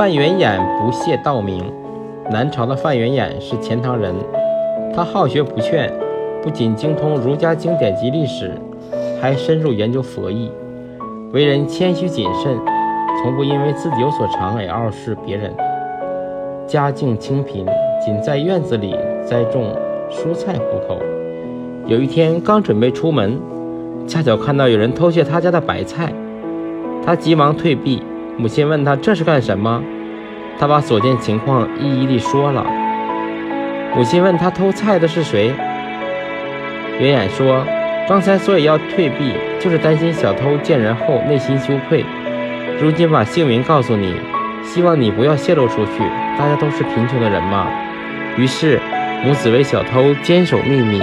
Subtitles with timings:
[0.00, 1.62] 范元衍不屑道明。
[2.30, 4.14] 南朝的范元衍是钱塘人，
[4.94, 5.90] 他好学不倦，
[6.42, 8.54] 不仅精通儒家经典及历史，
[9.20, 10.50] 还深入研究佛义，
[11.34, 12.58] 为人谦虚谨慎，
[13.20, 15.54] 从不因为自己有所长而傲视别人。
[16.66, 17.66] 家境清贫，
[18.02, 19.64] 仅在院子里栽种
[20.10, 20.98] 蔬菜糊口。
[21.84, 23.38] 有一天，刚准备出门，
[24.08, 26.10] 恰巧看到有人偷窃他家的白菜，
[27.04, 28.02] 他急忙退避。
[28.38, 29.82] 母亲问他这是干什么，
[30.58, 32.64] 他把所见情况一一地说了。
[33.94, 35.52] 母亲问他偷菜的是谁，
[36.98, 37.64] 元衍说
[38.08, 42.04] ：“刚才所以要退避，就是担心小偷见人后内心羞愧。
[42.80, 44.14] 如今把姓名告诉你，
[44.62, 46.02] 希望你不要泄露出去。
[46.38, 47.66] 大家都是贫穷的人嘛。”
[48.38, 48.80] 于是
[49.24, 51.02] 母子为小偷坚守秘密。